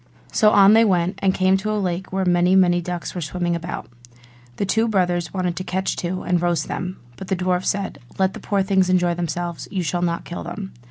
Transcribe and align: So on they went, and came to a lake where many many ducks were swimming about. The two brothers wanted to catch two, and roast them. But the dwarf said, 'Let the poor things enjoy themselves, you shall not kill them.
So 0.31 0.49
on 0.49 0.73
they 0.73 0.83
went, 0.83 1.19
and 1.21 1.31
came 1.31 1.57
to 1.57 1.71
a 1.71 1.77
lake 1.77 2.11
where 2.11 2.25
many 2.25 2.55
many 2.55 2.81
ducks 2.81 3.13
were 3.13 3.21
swimming 3.21 3.55
about. 3.55 3.87
The 4.55 4.65
two 4.65 4.87
brothers 4.87 5.31
wanted 5.31 5.55
to 5.57 5.63
catch 5.63 5.95
two, 5.95 6.23
and 6.23 6.41
roast 6.41 6.67
them. 6.67 6.97
But 7.17 7.27
the 7.27 7.35
dwarf 7.35 7.63
said, 7.65 7.99
'Let 8.17 8.33
the 8.33 8.39
poor 8.39 8.63
things 8.63 8.89
enjoy 8.89 9.13
themselves, 9.13 9.67
you 9.69 9.83
shall 9.83 10.01
not 10.01 10.25
kill 10.25 10.41
them. 10.43 10.71